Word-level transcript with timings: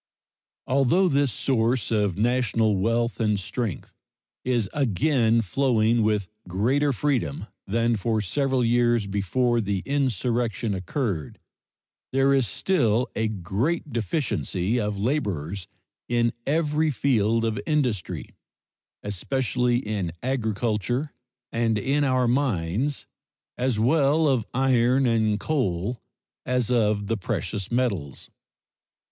Although 0.65 1.09
this 1.09 1.31
source 1.31 1.91
of 1.91 2.17
national 2.17 2.75
wealth 2.77 3.19
and 3.19 3.39
strength 3.39 3.93
is 4.43 4.67
again 4.73 5.43
flowing 5.43 6.01
with 6.01 6.27
greater 6.47 6.91
freedom 6.91 7.45
than 7.67 7.95
for 7.95 8.19
several 8.19 8.65
years 8.65 9.05
before 9.05 9.61
the 9.61 9.83
insurrection 9.85 10.73
occurred, 10.73 11.39
there 12.11 12.33
is 12.33 12.47
still 12.47 13.11
a 13.15 13.27
great 13.27 13.93
deficiency 13.93 14.79
of 14.79 14.97
laborers 14.97 15.67
in 16.09 16.33
every 16.47 16.89
field 16.89 17.45
of 17.45 17.59
industry, 17.67 18.29
especially 19.03 19.77
in 19.87 20.13
agriculture 20.23 21.13
and 21.51 21.77
in 21.77 22.03
our 22.03 22.27
mines, 22.27 23.05
as 23.55 23.79
well 23.79 24.27
of 24.27 24.47
iron 24.51 25.05
and 25.05 25.39
coal 25.39 26.01
as 26.43 26.71
of 26.71 27.05
the 27.05 27.17
precious 27.17 27.71
metals. 27.71 28.31